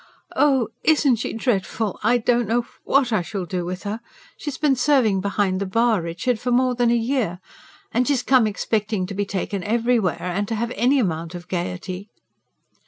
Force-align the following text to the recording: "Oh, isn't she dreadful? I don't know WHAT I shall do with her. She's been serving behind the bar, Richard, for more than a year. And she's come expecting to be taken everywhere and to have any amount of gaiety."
"Oh, 0.35 0.69
isn't 0.83 1.17
she 1.17 1.31
dreadful? 1.33 1.99
I 2.01 2.17
don't 2.17 2.47
know 2.47 2.65
WHAT 2.85 3.13
I 3.13 3.21
shall 3.21 3.45
do 3.45 3.65
with 3.65 3.83
her. 3.83 4.01
She's 4.35 4.57
been 4.57 4.75
serving 4.75 5.21
behind 5.21 5.61
the 5.61 5.67
bar, 5.67 6.01
Richard, 6.01 6.39
for 6.39 6.49
more 6.49 6.73
than 6.73 6.89
a 6.89 6.95
year. 6.95 7.39
And 7.91 8.07
she's 8.07 8.23
come 8.23 8.47
expecting 8.47 9.05
to 9.05 9.13
be 9.13 9.27
taken 9.27 9.63
everywhere 9.63 10.15
and 10.19 10.47
to 10.47 10.55
have 10.55 10.71
any 10.75 10.97
amount 10.97 11.35
of 11.35 11.47
gaiety." 11.47 12.09